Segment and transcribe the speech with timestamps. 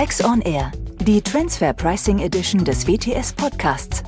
[0.00, 4.02] Tax on Air, die Transfer Pricing Edition des WTS Podcasts.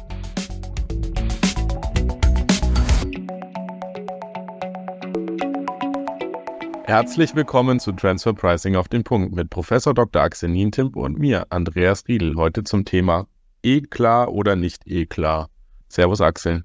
[6.85, 10.23] Herzlich willkommen zu Transfer Pricing auf den Punkt mit Professor Dr.
[10.23, 13.27] Axel Nientimp und mir, Andreas Riedel, heute zum Thema
[13.63, 15.51] E-klar oder nicht E-klar.
[15.89, 16.65] Servus Axel.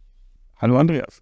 [0.56, 1.22] Hallo Andreas.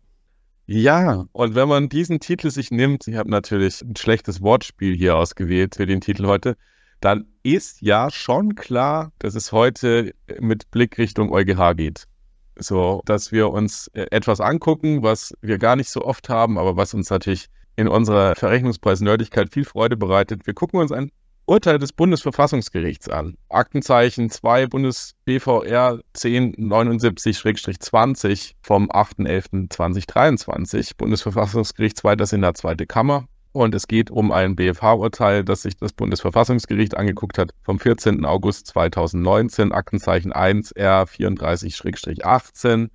[0.68, 5.16] Ja, und wenn man diesen Titel sich nimmt, ich habe natürlich ein schlechtes Wortspiel hier
[5.16, 6.56] ausgewählt für den Titel heute,
[7.02, 12.06] dann ist ja schon klar, dass es heute mit Blick Richtung EuGH geht.
[12.58, 16.78] So, dass wir uns äh, etwas angucken, was wir gar nicht so oft haben, aber
[16.78, 20.48] was uns natürlich in unserer Verrechnungspreis-Nerdigkeit viel Freude bereitet.
[20.48, 21.12] Wir gucken uns ein
[21.48, 23.36] Urteil des Bundesverfassungsgerichts an.
[23.50, 30.94] Aktenzeichen 2 Bundes-BVR 1079-20 vom 8.11.2023.
[30.98, 32.26] Bundesverfassungsgericht 2.
[32.26, 33.28] Senat, zweite Kammer.
[33.56, 38.26] Und es geht um ein BFH-Urteil, das sich das Bundesverfassungsgericht angeguckt hat vom 14.
[38.26, 42.90] August 2019, Aktenzeichen 1 R 34-18.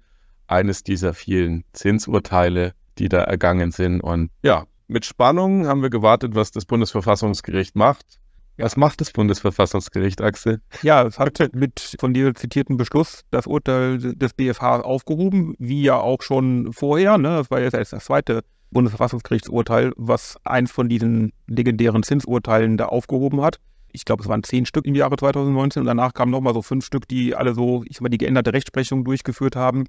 [0.49, 4.03] Eines dieser vielen Zinsurteile, die da ergangen sind.
[4.03, 8.21] Und ja, mit Spannung haben wir gewartet, was das Bundesverfassungsgericht macht.
[8.59, 10.61] Was macht das Bundesverfassungsgericht, Axel?
[10.83, 15.97] Ja, es hat mit von dir zitierten Beschluss das Urteil des BFH aufgehoben, wie ja
[15.97, 17.17] auch schon vorher.
[17.17, 17.29] Ne?
[17.29, 23.61] Das war jetzt das zweite Bundesverfassungsgerichtsurteil, was eins von diesen legendären Zinsurteilen da aufgehoben hat.
[23.93, 26.85] Ich glaube, es waren zehn Stück im Jahre 2019 und danach kamen nochmal so fünf
[26.85, 29.85] Stück, die alle so, ich sag mal, die geänderte Rechtsprechung durchgeführt haben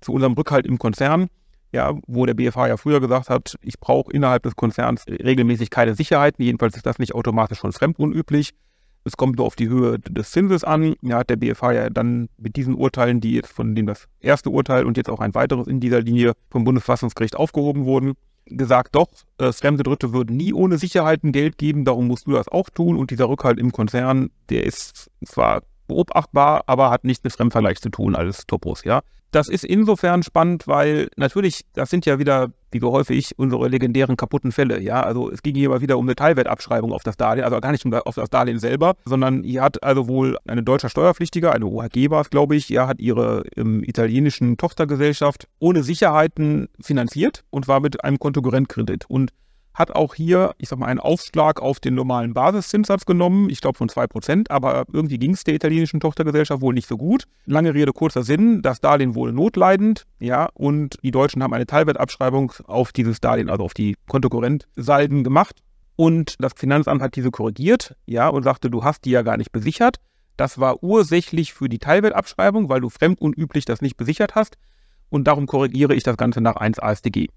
[0.00, 1.28] zu unserem Rückhalt im Konzern
[1.74, 5.94] ja, wo der BFH ja früher gesagt hat, ich brauche innerhalb des Konzerns regelmäßig keine
[5.94, 8.54] Sicherheiten, jedenfalls ist das nicht automatisch schon fremdunüblich.
[9.04, 10.94] Es kommt nur auf die Höhe des Zinses an.
[11.02, 14.50] Ja, hat der BFH ja dann mit diesen Urteilen, die jetzt von dem das erste
[14.50, 18.14] Urteil und jetzt auch ein weiteres in dieser Linie vom Bundesverfassungsgericht aufgehoben wurden,
[18.46, 22.48] gesagt, doch, äh, fremde Dritte würden nie ohne Sicherheiten Geld geben, darum musst du das
[22.48, 22.96] auch tun.
[22.96, 27.90] Und dieser Rückhalt im Konzern, der ist zwar beobachtbar, aber hat nichts mit Fremdvergleich zu
[27.90, 29.02] tun als Topos, ja.
[29.34, 34.16] Das ist insofern spannend, weil natürlich, das sind ja wieder, wie so häufig, unsere legendären
[34.16, 34.80] kaputten Fälle.
[34.80, 37.72] Ja, also es ging hier mal wieder um eine Teilwertabschreibung auf das Darlehen, also gar
[37.72, 41.66] nicht um auf das Darlehen selber, sondern hier hat also wohl eine deutsche Steuerpflichtige, eine
[41.66, 47.66] OHG war es, glaube ich, ja, hat ihre im italienischen Tochtergesellschaft ohne Sicherheiten finanziert und
[47.66, 49.06] war mit einem Kontokorrentkredit.
[49.08, 49.32] Und
[49.74, 53.76] hat auch hier, ich sag mal, einen Aufschlag auf den normalen Basiszinssatz genommen, ich glaube
[53.76, 57.24] von 2%, aber irgendwie ging es der italienischen Tochtergesellschaft wohl nicht so gut.
[57.44, 62.52] Lange Rede, kurzer Sinn, das Darlehen wohl notleidend, ja, und die Deutschen haben eine Teilwertabschreibung
[62.66, 65.60] auf dieses Darlehen, also auf die Kontokorrentsalden gemacht.
[65.96, 69.52] Und das Finanzamt hat diese korrigiert, ja, und sagte, du hast die ja gar nicht
[69.52, 69.98] besichert.
[70.36, 74.56] Das war ursächlich für die Teilwertabschreibung, weil du fremdunüblich das nicht besichert hast.
[75.10, 77.28] Und darum korrigiere ich das Ganze nach 1 ASDG.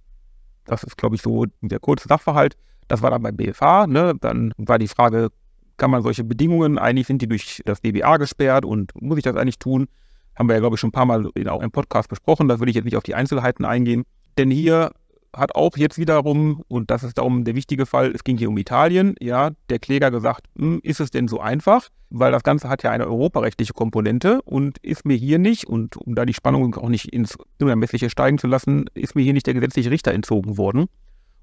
[0.68, 2.56] Das ist, glaube ich, so der kurze Sachverhalt.
[2.88, 3.88] Das war dann beim BFH.
[3.88, 4.14] Ne?
[4.20, 5.30] Dann war die Frage,
[5.78, 9.36] kann man solche Bedingungen, eigentlich sind die durch das DBA gesperrt und muss ich das
[9.36, 9.88] eigentlich tun?
[10.36, 12.48] Haben wir ja, glaube ich, schon ein paar Mal in, auch im Podcast besprochen.
[12.48, 14.04] Da würde ich jetzt nicht auf die Einzelheiten eingehen.
[14.38, 14.92] Denn hier
[15.38, 18.58] hat auch jetzt wiederum, und das ist darum der wichtige Fall, es ging hier um
[18.58, 21.90] Italien, ja, der Kläger gesagt, hm, ist es denn so einfach?
[22.10, 26.16] Weil das Ganze hat ja eine europarechtliche Komponente und ist mir hier nicht, und um
[26.16, 29.54] da die Spannung auch nicht ins Unermessliche steigen zu lassen, ist mir hier nicht der
[29.54, 30.88] gesetzliche Richter entzogen worden.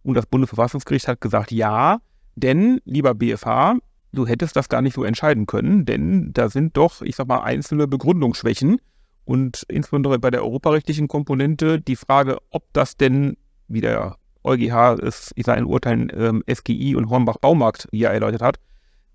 [0.02, 2.00] Und das Bundesverfassungsgericht hat gesagt, ja,
[2.36, 3.76] denn, lieber BFH,
[4.12, 7.42] du hättest das gar nicht so entscheiden können, denn da sind doch, ich sag mal,
[7.42, 8.78] einzelne Begründungsschwächen.
[9.24, 13.36] Und insbesondere bei der europarechtlichen Komponente die Frage, ob das denn
[13.68, 18.58] wie der EuGH es in seinen Urteilen ähm, SGI und Hornbach Baumarkt hier erläutert hat,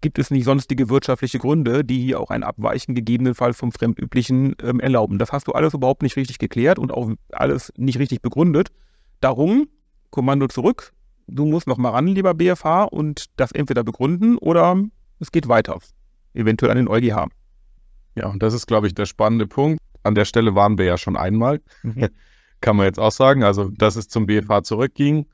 [0.01, 4.79] gibt es nicht sonstige wirtschaftliche Gründe, die hier auch ein Abweichen gegebenenfalls vom Fremdüblichen ähm,
[4.79, 5.19] erlauben.
[5.19, 8.69] Das hast du alles überhaupt nicht richtig geklärt und auch alles nicht richtig begründet.
[9.19, 9.67] Darum,
[10.09, 10.93] Kommando zurück,
[11.27, 14.81] du musst noch mal ran, lieber BFH, und das entweder begründen oder
[15.19, 15.77] es geht weiter,
[16.33, 17.27] eventuell an den EuGH.
[18.15, 19.79] Ja, und das ist, glaube ich, der spannende Punkt.
[20.03, 21.61] An der Stelle waren wir ja schon einmal.
[21.83, 22.09] Mhm
[22.61, 23.43] kann man jetzt auch sagen.
[23.43, 25.25] Also, dass es zum BFH zurückging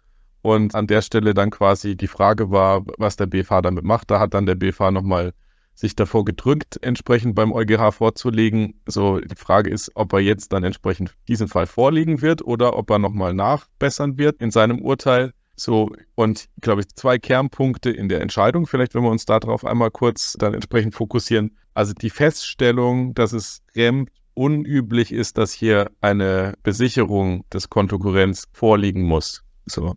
[0.41, 4.11] und an der Stelle dann quasi die Frage war, was der BFH damit macht.
[4.11, 5.34] Da hat dann der BFH nochmal
[5.76, 8.79] sich davor gedrückt, entsprechend beim EuGH vorzulegen.
[8.88, 12.90] So, die Frage ist, ob er jetzt dann entsprechend diesen Fall vorlegen wird oder ob
[12.90, 15.34] er nochmal nachbessern wird in seinem Urteil.
[15.58, 19.91] So, und glaube ich, zwei Kernpunkte in der Entscheidung, vielleicht wenn wir uns darauf einmal
[19.91, 21.58] kurz dann entsprechend fokussieren.
[21.73, 29.03] Also die Feststellung, dass es REM unüblich ist, dass hier eine Besicherung des Kontokurrenz vorliegen
[29.03, 29.43] muss.
[29.66, 29.96] So.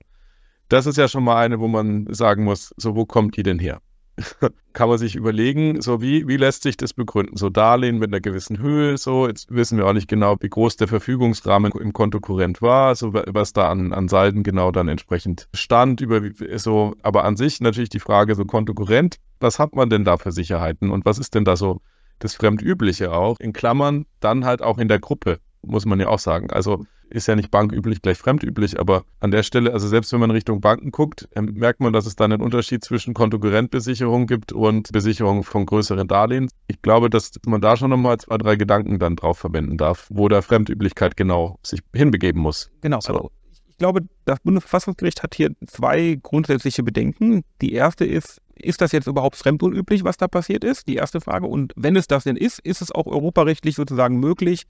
[0.69, 3.59] Das ist ja schon mal eine, wo man sagen muss, so wo kommt die denn
[3.59, 3.81] her?
[4.73, 7.37] kann man sich überlegen, so wie, wie lässt sich das begründen?
[7.37, 10.77] So Darlehen mit einer gewissen Höhe, so, jetzt wissen wir auch nicht genau, wie groß
[10.77, 16.01] der Verfügungsrahmen im Kontokurrent war, so was da an, an Salden genau dann entsprechend stand,
[16.01, 16.21] über
[16.57, 20.33] so, aber an sich natürlich die Frage, so Kontokurrent, was hat man denn da für
[20.33, 21.81] Sicherheiten und was ist denn da so
[22.19, 23.39] das Fremdübliche auch?
[23.41, 26.51] In Klammern dann halt auch in der Gruppe, muss man ja auch sagen.
[26.51, 30.31] Also ist ja nicht banküblich gleich fremdüblich, aber an der Stelle, also selbst wenn man
[30.31, 34.93] Richtung Banken guckt, ähm, merkt man, dass es da einen Unterschied zwischen Kontokorrentbesicherung gibt und
[34.93, 36.51] Besicherung von größeren Darlehen.
[36.67, 40.29] Ich glaube, dass man da schon nochmal zwei, drei Gedanken dann drauf verwenden darf, wo
[40.29, 42.71] der Fremdüblichkeit genau sich hinbegeben muss.
[42.83, 43.01] Genau.
[43.01, 43.31] So.
[43.69, 47.45] Ich glaube, das Bundesverfassungsgericht hat hier zwei grundsätzliche Bedenken.
[47.63, 50.89] Die erste ist, ist das jetzt überhaupt fremdunüblich, was da passiert ist?
[50.89, 51.47] Die erste Frage.
[51.47, 54.67] Und wenn es das denn ist, ist es auch europarechtlich sozusagen möglich,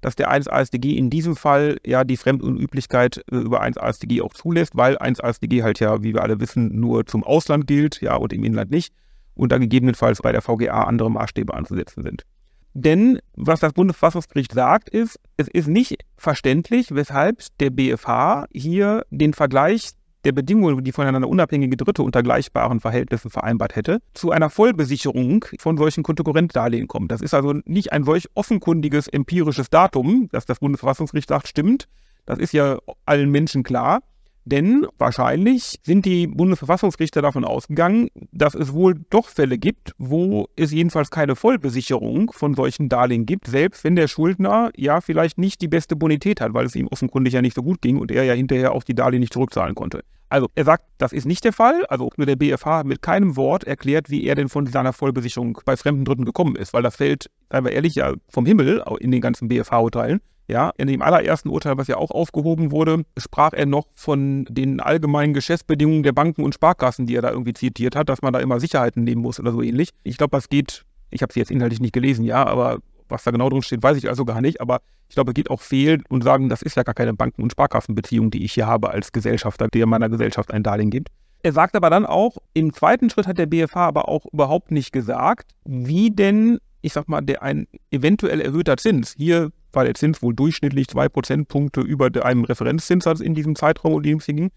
[0.00, 4.32] dass der 1 ASDG in diesem Fall ja die Fremdunüblichkeit äh, über 1 ASDG auch
[4.32, 8.16] zulässt, weil 1 ASDG halt ja, wie wir alle wissen, nur zum Ausland gilt, ja,
[8.16, 8.94] und im Inland nicht.
[9.34, 12.24] Und da gegebenenfalls bei der VGA andere Maßstäbe anzusetzen sind.
[12.72, 19.32] Denn was das Bundesverfassungsgericht sagt, ist, es ist nicht verständlich, weshalb der BFH hier den
[19.32, 19.90] Vergleich
[20.24, 25.76] der Bedingungen, die voneinander unabhängige Dritte unter gleichbaren Verhältnissen vereinbart hätte, zu einer Vollbesicherung von
[25.76, 27.10] solchen Kontokorrentdarlehen kommt.
[27.10, 31.88] Das ist also nicht ein solch offenkundiges empirisches Datum, dass das Bundesverfassungsgericht sagt, stimmt.
[32.26, 34.00] Das ist ja allen Menschen klar.
[34.44, 40.72] Denn wahrscheinlich sind die Bundesverfassungsrichter davon ausgegangen, dass es wohl doch Fälle gibt, wo es
[40.72, 45.68] jedenfalls keine Vollbesicherung von solchen Darlehen gibt, selbst wenn der Schuldner ja vielleicht nicht die
[45.68, 48.32] beste Bonität hat, weil es ihm offenkundig ja nicht so gut ging und er ja
[48.32, 50.02] hinterher auch die Darlehen nicht zurückzahlen konnte.
[50.30, 51.84] Also er sagt, das ist nicht der Fall.
[51.86, 55.76] Also nur der BFH mit keinem Wort erklärt, wie er denn von seiner Vollbesicherung bei
[55.76, 59.20] fremden Dritten gekommen ist, weil das fällt, seien wir ehrlich, ja vom Himmel in den
[59.20, 60.20] ganzen BFH-Urteilen.
[60.50, 64.80] Ja, in dem allerersten Urteil, was ja auch aufgehoben wurde, sprach er noch von den
[64.80, 68.40] allgemeinen Geschäftsbedingungen der Banken und Sparkassen, die er da irgendwie zitiert hat, dass man da
[68.40, 69.90] immer Sicherheiten nehmen muss oder so ähnlich.
[70.02, 73.30] Ich glaube, das geht, ich habe sie jetzt inhaltlich nicht gelesen, ja, aber was da
[73.30, 74.60] genau drin steht, weiß ich also gar nicht.
[74.60, 77.42] Aber ich glaube, es geht auch fehl und sagen, das ist ja gar keine Banken-
[77.42, 81.10] und Sparkassenbeziehung, die ich hier habe als Gesellschafter, der meiner Gesellschaft ein Darlehen gibt.
[81.44, 84.90] Er sagt aber dann auch, im zweiten Schritt hat der BFH aber auch überhaupt nicht
[84.90, 90.22] gesagt, wie denn, ich sag mal, der ein eventuell erhöhter Zins, hier war der Zins
[90.22, 94.50] wohl durchschnittlich zwei Prozentpunkte über einem Referenzzinssatz in diesem Zeitraum, um den es ging,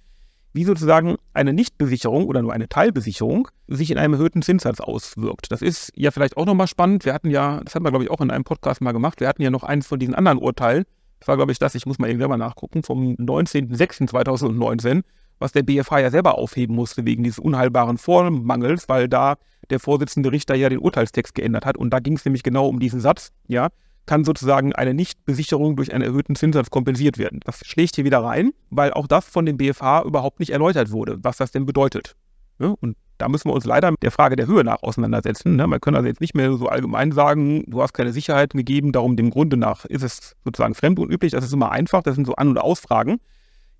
[0.54, 5.52] wie sozusagen eine Nichtbesicherung oder nur eine Teilbesicherung sich in einem erhöhten Zinssatz auswirkt.
[5.52, 7.06] Das ist ja vielleicht auch nochmal spannend.
[7.06, 9.28] Wir hatten ja, das hatten wir glaube ich auch in einem Podcast mal gemacht, wir
[9.28, 10.86] hatten ja noch eins von diesen anderen Urteilen.
[11.20, 15.02] Das war glaube ich das, ich muss mal eben selber nachgucken, vom 19.06.2019,
[15.40, 19.36] was der BFH ja selber aufheben musste wegen dieses unheilbaren Vormangels, weil da
[19.70, 21.78] der Vorsitzende Richter ja den Urteilstext geändert hat.
[21.78, 23.70] Und da ging es nämlich genau um diesen Satz, ja,
[24.06, 27.40] kann sozusagen eine Nichtbesicherung durch einen erhöhten Zinssatz kompensiert werden.
[27.46, 31.18] Das schlägt hier wieder rein, weil auch das von dem BFH überhaupt nicht erläutert wurde,
[31.22, 32.16] was das denn bedeutet.
[32.58, 35.56] Und da müssen wir uns leider mit der Frage der Höhe nach auseinandersetzen.
[35.56, 35.68] Ne?
[35.68, 39.16] Man kann also jetzt nicht mehr so allgemein sagen, du hast keine Sicherheiten gegeben, darum
[39.16, 41.32] dem Grunde nach ist es sozusagen fremdunüblich.
[41.32, 43.20] Das ist immer einfach, das sind so An- und Ausfragen.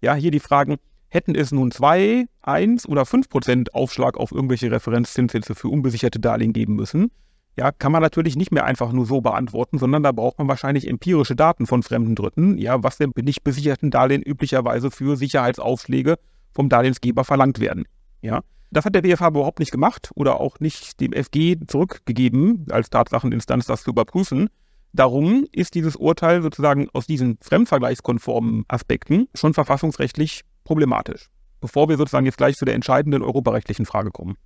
[0.02, 0.78] Ja, hier die Fragen,
[1.10, 6.54] hätten es nun 2, 1 oder 5 Prozent Aufschlag auf irgendwelche Referenzzinssätze für unbesicherte Darlehen
[6.54, 7.12] geben müssen,
[7.56, 10.88] ja, kann man natürlich nicht mehr einfach nur so beantworten, sondern da braucht man wahrscheinlich
[10.88, 16.18] empirische Daten von fremden Dritten, ja, was denn nicht besicherten Darlehen üblicherweise für Sicherheitsaufschläge
[16.52, 17.86] vom Darlehensgeber verlangt werden.
[18.22, 18.42] Ja,
[18.72, 23.68] das hat der BFH überhaupt nicht gemacht oder auch nicht dem FG zurückgegeben, als Tatsacheninstanz
[23.68, 24.50] das zu überprüfen.
[24.94, 31.30] Darum ist dieses Urteil sozusagen aus diesen fremdvergleichskonformen Aspekten schon verfassungsrechtlich problematisch.
[31.62, 34.38] Bevor wir sozusagen jetzt gleich zu der entscheidenden europarechtlichen Frage kommen.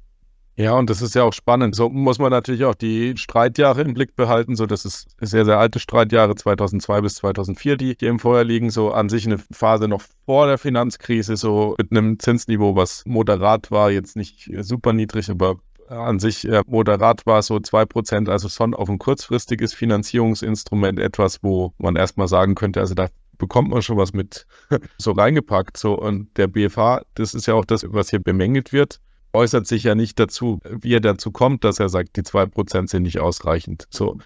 [0.60, 1.76] Ja, und das ist ja auch spannend.
[1.76, 4.56] So muss man natürlich auch die Streitjahre im Blick behalten.
[4.56, 8.72] So, das ist sehr, sehr alte Streitjahre, 2002 bis 2004, die hier im Feuer liegen.
[8.72, 13.70] So an sich eine Phase noch vor der Finanzkrise, so mit einem Zinsniveau, was moderat
[13.70, 15.58] war, jetzt nicht super niedrig, aber
[15.90, 21.74] an sich äh, moderat war, so 2%, also schon auf ein kurzfristiges Finanzierungsinstrument etwas, wo
[21.78, 24.48] man erstmal sagen könnte, also da bekommt man schon was mit
[24.98, 25.78] so reingepackt.
[25.78, 29.00] So, und der BFH, das ist ja auch das, was hier bemängelt wird
[29.38, 33.04] äußert sich ja nicht dazu, wie er dazu kommt, dass er sagt, die 2% sind
[33.04, 33.88] nicht ausreichend.
[33.90, 34.18] So.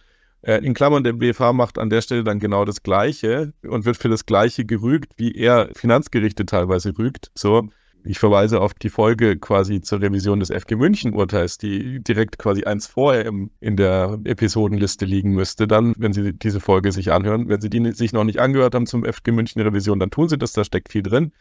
[0.41, 3.97] Äh, in Klammern, der BFH macht an der Stelle dann genau das Gleiche und wird
[3.97, 7.29] für das Gleiche gerügt, wie er Finanzgerichte teilweise rügt.
[7.35, 7.69] So,
[8.03, 12.87] ich verweise auf die Folge quasi zur Revision des FG München-Urteils, die direkt quasi eins
[12.87, 15.67] vorher im, in der Episodenliste liegen müsste.
[15.67, 18.87] Dann, wenn Sie diese Folge sich anhören, wenn Sie die sich noch nicht angehört haben
[18.87, 21.31] zum FG München-Revision, dann tun Sie das, da steckt viel drin.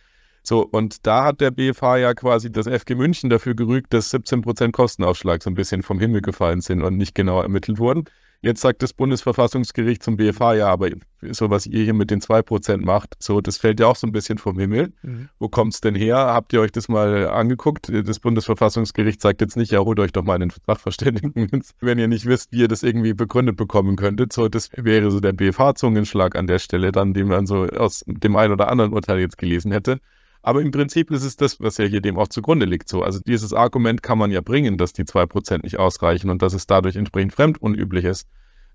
[0.43, 4.73] So, und da hat der BFH ja quasi das FG München dafür gerügt, dass 17%
[4.73, 8.05] Kostenaufschlag so ein bisschen vom Himmel gefallen sind und nicht genau ermittelt wurden.
[8.43, 10.89] Jetzt sagt das Bundesverfassungsgericht zum BFH, ja, aber
[11.31, 14.13] so was ihr hier mit den 2% macht, so, das fällt ja auch so ein
[14.13, 14.95] bisschen vom Himmel.
[15.03, 15.29] Mhm.
[15.39, 16.17] Wo kommt es denn her?
[16.17, 17.91] Habt ihr euch das mal angeguckt?
[17.91, 22.25] Das Bundesverfassungsgericht sagt jetzt nicht, ja, holt euch doch mal einen Sachverständigen, wenn ihr nicht
[22.25, 24.33] wisst, wie ihr das irgendwie begründet bekommen könntet.
[24.33, 28.37] So, das wäre so der BFH-Zungenschlag an der Stelle, dann, den man so aus dem
[28.37, 30.01] einen oder anderen Urteil jetzt gelesen hätte.
[30.43, 32.89] Aber im Prinzip ist es das, was ja hier dem auch zugrunde liegt.
[32.89, 36.55] So, also dieses Argument kann man ja bringen, dass die 2% nicht ausreichen und dass
[36.55, 38.27] es dadurch entsprechend fremdunüblich ist.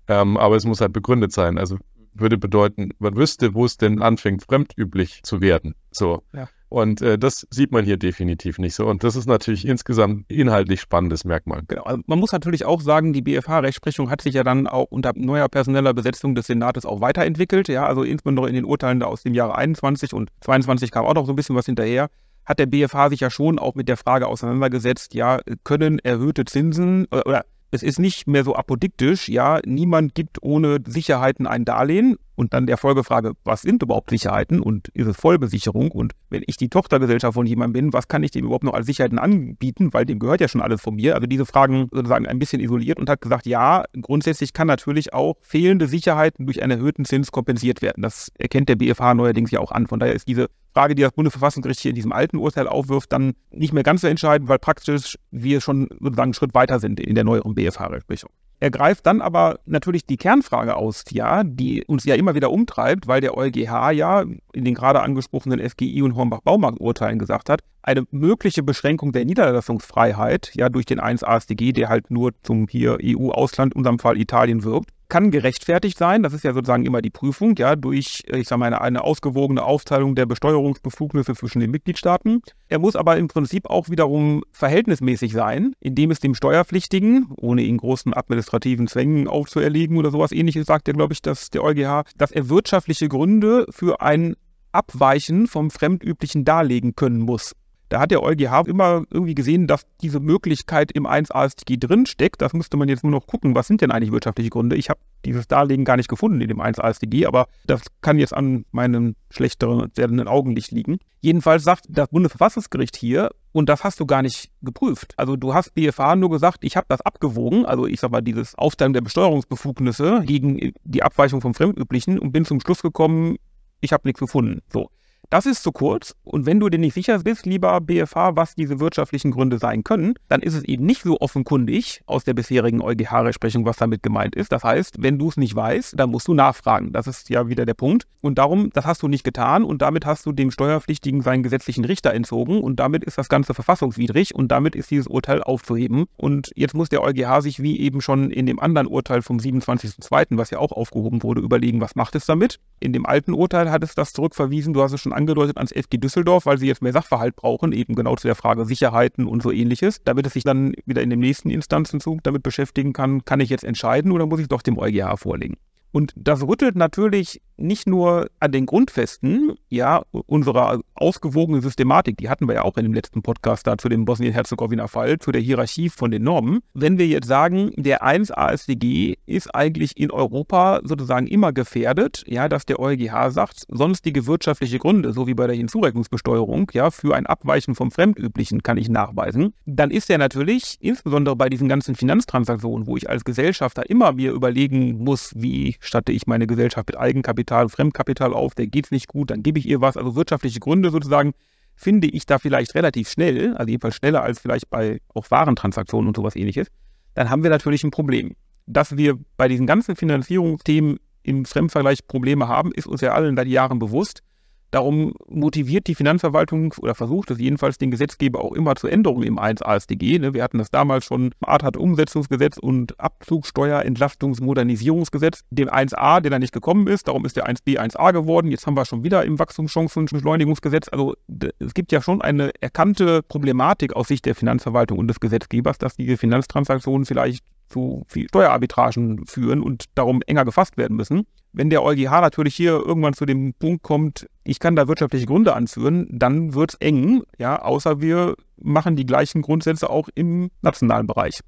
[0.08, 1.58] Ähm, aber es muss halt begründet sein.
[1.58, 1.78] Also
[2.14, 5.74] würde bedeuten, man wüsste, wo es denn anfängt, fremdüblich zu werden.
[5.90, 6.22] So.
[6.32, 6.48] Ja.
[6.68, 8.86] Und äh, das sieht man hier definitiv nicht so.
[8.86, 11.62] Und das ist natürlich insgesamt inhaltlich spannendes Merkmal.
[11.68, 11.84] Genau.
[11.84, 15.48] Also man muss natürlich auch sagen, die BFH-Rechtsprechung hat sich ja dann auch unter neuer
[15.48, 17.68] personeller Besetzung des Senates auch weiterentwickelt.
[17.68, 21.26] Ja, also insbesondere in den Urteilen aus dem Jahre 21 und 22 kam auch noch
[21.26, 22.08] so ein bisschen was hinterher.
[22.44, 27.06] Hat der BFH sich ja schon auch mit der Frage auseinandergesetzt, ja, können erhöhte Zinsen
[27.10, 32.16] äh, oder es ist nicht mehr so apodiktisch, ja, niemand gibt ohne Sicherheiten ein Darlehen.
[32.36, 35.90] Und dann der Folgefrage, was sind überhaupt Sicherheiten und ist es Vollbesicherung?
[35.90, 38.86] Und wenn ich die Tochtergesellschaft von jemandem bin, was kann ich dem überhaupt noch als
[38.86, 39.92] Sicherheiten anbieten?
[39.94, 41.14] Weil dem gehört ja schon alles von mir.
[41.14, 45.36] Also diese Fragen sozusagen ein bisschen isoliert und hat gesagt, ja, grundsätzlich kann natürlich auch
[45.40, 48.02] fehlende Sicherheiten durch einen erhöhten Zins kompensiert werden.
[48.02, 49.86] Das erkennt der BFH neuerdings ja auch an.
[49.86, 53.32] Von daher ist diese Frage, die das Bundesverfassungsgericht hier in diesem alten Urteil aufwirft, dann
[53.50, 57.14] nicht mehr ganz so entscheidend, weil praktisch wir schon sozusagen einen Schritt weiter sind in
[57.14, 58.28] der neueren BFH-Rechtsprechung.
[58.58, 63.06] Er greift dann aber natürlich die Kernfrage aus, ja, die uns ja immer wieder umtreibt,
[63.06, 64.22] weil der EuGH ja
[64.52, 70.70] in den gerade angesprochenen FGI und Hornbach-Baumarkt-Urteilen gesagt hat, eine mögliche Beschränkung der Niederlassungsfreiheit, ja,
[70.70, 75.30] durch den 1 ASDG, der halt nur zum hier EU-Ausland, unserem Fall Italien wirkt, kann
[75.30, 76.22] gerechtfertigt sein.
[76.22, 79.62] Das ist ja sozusagen immer die Prüfung, ja, durch, ich sage mal, eine, eine ausgewogene
[79.62, 82.42] Aufteilung der Besteuerungsbefugnisse zwischen den Mitgliedstaaten.
[82.68, 87.78] Er muss aber im Prinzip auch wiederum verhältnismäßig sein, indem es dem Steuerpflichtigen, ohne ihn
[87.78, 92.32] großen administrativen Zwängen aufzuerlegen oder sowas ähnliches, sagt er, glaube ich, dass der EuGH, dass
[92.32, 94.34] er wirtschaftliche Gründe für ein
[94.72, 97.52] Abweichen vom Fremdüblichen darlegen können muss.
[97.88, 102.42] Da hat der EuGH immer irgendwie gesehen, dass diese Möglichkeit im 1 AStG drinsteckt.
[102.42, 104.76] Das müsste man jetzt nur noch gucken, was sind denn eigentlich wirtschaftliche Gründe.
[104.76, 108.34] Ich habe dieses Darlegen gar nicht gefunden in dem 1 AStG, aber das kann jetzt
[108.34, 110.98] an meinem schlechteren werdenden Augenlicht liegen.
[111.20, 115.14] Jedenfalls sagt das Bundesverfassungsgericht hier, und das hast du gar nicht geprüft.
[115.16, 118.54] Also du hast BFH nur gesagt, ich habe das abgewogen, also ich sag mal dieses
[118.54, 123.36] Aufteilen der Besteuerungsbefugnisse gegen die Abweichung vom Fremdüblichen und bin zum Schluss gekommen,
[123.80, 124.60] ich habe nichts gefunden.
[124.72, 124.90] So.
[125.30, 126.14] Das ist zu kurz.
[126.24, 130.14] Und wenn du dir nicht sicher bist, lieber BFH, was diese wirtschaftlichen Gründe sein können,
[130.28, 134.52] dann ist es eben nicht so offenkundig aus der bisherigen EuGH-Rechtsprechung, was damit gemeint ist.
[134.52, 136.92] Das heißt, wenn du es nicht weißt, dann musst du nachfragen.
[136.92, 138.06] Das ist ja wieder der Punkt.
[138.22, 141.84] Und darum, das hast du nicht getan und damit hast du dem Steuerpflichtigen seinen gesetzlichen
[141.84, 146.06] Richter entzogen und damit ist das Ganze verfassungswidrig und damit ist dieses Urteil aufzuheben.
[146.16, 150.36] Und jetzt muss der EuGH sich wie eben schon in dem anderen Urteil vom 27.02.,
[150.36, 152.58] was ja auch aufgehoben wurde, überlegen, was macht es damit.
[152.80, 155.98] In dem alten Urteil hat es das zurückverwiesen, du hast es schon angedeutet ans FG
[155.98, 159.50] Düsseldorf, weil sie jetzt mehr Sachverhalt brauchen, eben genau zu der Frage Sicherheiten und so
[159.50, 163.50] ähnliches, damit es sich dann wieder in dem nächsten Instanzenzug damit beschäftigen kann, kann ich
[163.50, 165.56] jetzt entscheiden oder muss ich doch dem EuGH vorlegen.
[165.92, 172.46] Und das rüttelt natürlich nicht nur an den Grundfesten, ja, unserer ausgewogenen Systematik, die hatten
[172.48, 176.10] wir ja auch in dem letzten Podcast da zu dem Bosnien-Herzegowina-Fall, zu der Hierarchie von
[176.10, 176.60] den Normen.
[176.74, 182.48] Wenn wir jetzt sagen, der 1 ASDG ist eigentlich in Europa sozusagen immer gefährdet, ja,
[182.48, 187.26] dass der EuGH sagt, sonstige wirtschaftliche Gründe, so wie bei der Hinzurechnungsbesteuerung, ja, für ein
[187.26, 192.86] Abweichen vom Fremdüblichen kann ich nachweisen, dann ist er natürlich, insbesondere bei diesen ganzen Finanztransaktionen,
[192.86, 197.45] wo ich als Gesellschafter immer mir überlegen muss, wie statte ich meine Gesellschaft mit Eigenkapital
[197.46, 199.96] Kapital, Fremdkapital auf, der geht nicht gut, dann gebe ich ihr was.
[199.96, 201.32] Also wirtschaftliche Gründe sozusagen
[201.76, 206.16] finde ich da vielleicht relativ schnell, also jedenfalls schneller als vielleicht bei auch Warentransaktionen und
[206.16, 206.68] sowas ähnliches,
[207.14, 208.34] dann haben wir natürlich ein Problem.
[208.66, 213.46] Dass wir bei diesen ganzen Finanzierungsthemen im Fremdvergleich Probleme haben, ist uns ja allen seit
[213.46, 214.22] Jahren bewusst.
[214.70, 219.38] Darum motiviert die Finanzverwaltung oder versucht es jedenfalls den Gesetzgeber auch immer zu Änderungen im
[219.38, 220.18] 1 ASDG.
[220.18, 220.34] Ne?
[220.34, 225.44] Wir hatten das damals schon ATAT-Umsetzungsgesetz und Abzugsteuer-Entlastungsmodernisierungsgesetz.
[225.50, 228.50] Dem 1a, der da nicht gekommen ist, darum ist der 1b 1a geworden.
[228.50, 230.88] Jetzt haben wir schon wieder im Wachstumschancenbeschleunigungsgesetz.
[230.90, 231.14] Also
[231.58, 235.96] es gibt ja schon eine erkannte Problematik aus Sicht der Finanzverwaltung und des Gesetzgebers, dass
[235.96, 241.26] diese Finanztransaktionen vielleicht zu Steuerarbitragen führen und darum enger gefasst werden müssen.
[241.52, 245.54] Wenn der EuGH natürlich hier irgendwann zu dem Punkt kommt, ich kann da wirtschaftliche Gründe
[245.54, 251.06] anführen, dann wird es eng, ja, außer wir machen die gleichen Grundsätze auch im nationalen
[251.06, 251.40] Bereich.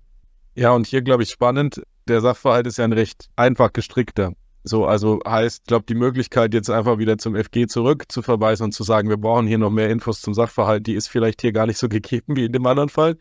[0.55, 4.33] Ja, und hier glaube ich spannend, der Sachverhalt ist ja ein recht einfach gestrickter.
[4.65, 8.65] So, also heißt, ich glaube, die Möglichkeit, jetzt einfach wieder zum FG zurück zu verweisen
[8.65, 11.53] und zu sagen, wir brauchen hier noch mehr Infos zum Sachverhalt, die ist vielleicht hier
[11.53, 13.17] gar nicht so gegeben wie in dem anderen Fall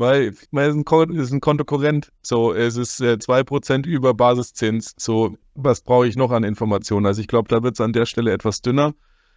[0.00, 2.10] weil man ist ein, Kon ist ein Kontokorrent.
[2.22, 4.94] So, es ist äh, 2% über Basiszins.
[4.96, 7.06] So, was brauche ich noch an Informationen?
[7.06, 8.94] Also ich glaube, da wird es an der Stelle etwas dünner.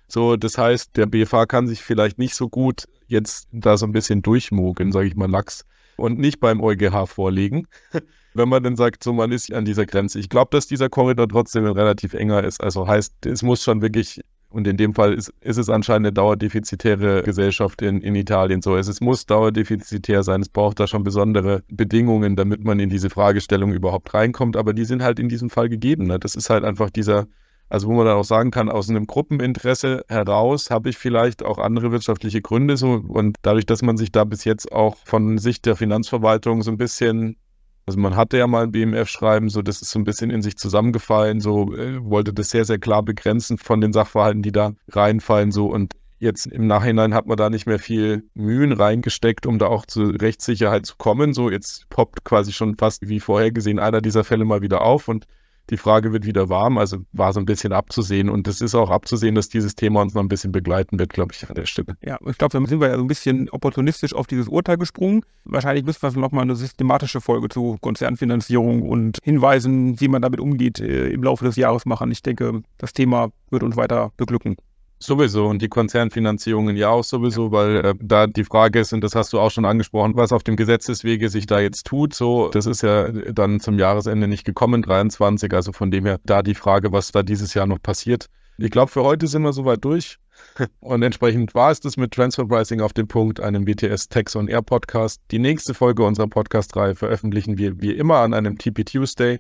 [0.08, 3.91] So, das heißt, der BFH kann sich vielleicht nicht so gut jetzt da so ein
[3.91, 5.65] bisschen durchmogeln, sage ich mal, Lachs,
[5.98, 7.67] und nicht beim EuGH vorlegen.
[8.34, 10.17] Wenn man dann sagt, so man ist an dieser Grenze.
[10.20, 12.63] Ich glaube, dass dieser Korridor trotzdem relativ enger ist.
[12.63, 14.22] Also heißt, es muss schon wirklich
[14.53, 18.75] und in dem Fall ist, ist es anscheinend eine dauerdefizitäre Gesellschaft in, in Italien so.
[18.75, 20.41] Es, es muss dauerdefizitär sein.
[20.41, 24.55] Es braucht da schon besondere Bedingungen, damit man in diese Fragestellung überhaupt reinkommt.
[24.55, 26.05] Aber die sind halt in diesem Fall gegeben.
[26.05, 26.19] Ne?
[26.19, 27.25] Das ist halt einfach dieser,
[27.67, 31.57] also wo man dann auch sagen kann, aus einem Gruppeninteresse heraus habe ich vielleicht auch
[31.57, 35.65] andere wirtschaftliche Gründe so und dadurch, dass man sich da bis jetzt auch von Sicht
[35.65, 37.38] der Finanzverwaltung so ein bisschen
[37.85, 40.57] also man hatte ja mal ein BMF-Schreiben, so das ist so ein bisschen in sich
[40.57, 45.51] zusammengefallen, so äh, wollte das sehr, sehr klar begrenzen von den Sachverhalten, die da reinfallen,
[45.51, 49.67] so und jetzt im Nachhinein hat man da nicht mehr viel Mühen reingesteckt, um da
[49.67, 51.33] auch zur Rechtssicherheit zu kommen.
[51.33, 55.27] So jetzt poppt quasi schon fast wie vorhergesehen einer dieser Fälle mal wieder auf und
[55.70, 58.89] die Frage wird wieder warm, also war so ein bisschen abzusehen und es ist auch
[58.89, 61.96] abzusehen, dass dieses Thema uns noch ein bisschen begleiten wird, glaube ich, an der Stelle.
[62.01, 65.22] Ja, ich glaube, da sind wir ja so ein bisschen opportunistisch auf dieses Urteil gesprungen.
[65.46, 70.79] Wahrscheinlich müssen wir nochmal eine systematische Folge zu Konzernfinanzierung und Hinweisen, wie man damit umgeht,
[70.79, 72.12] äh, im Laufe des Jahres machen.
[72.12, 74.58] Ich denke, das Thema wird uns weiter beglücken.
[75.03, 79.15] Sowieso und die Konzernfinanzierungen ja auch sowieso, weil äh, da die Frage ist, und das
[79.15, 82.13] hast du auch schon angesprochen, was auf dem Gesetzeswege sich da jetzt tut.
[82.13, 85.53] So, das ist ja dann zum Jahresende nicht gekommen, 23.
[85.53, 88.27] Also von dem her da die Frage, was da dieses Jahr noch passiert.
[88.57, 90.19] Ich glaube, für heute sind wir soweit durch.
[90.79, 94.48] Und entsprechend war es das mit Transfer Pricing auf dem Punkt, einem WTS Tax on
[94.48, 95.22] Air Podcast.
[95.31, 99.39] Die nächste Folge unserer Podcast-Reihe veröffentlichen wir wie immer an einem TP Tuesday.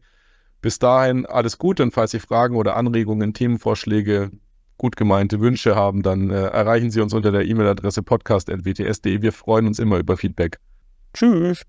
[0.61, 4.31] Bis dahin alles Gute und falls Sie Fragen oder Anregungen, Themenvorschläge,
[4.77, 9.21] gut gemeinte Wünsche haben, dann äh, erreichen Sie uns unter der E-Mail-Adresse podcast.wts.de.
[9.21, 10.59] Wir freuen uns immer über Feedback.
[11.13, 11.63] Tschüss.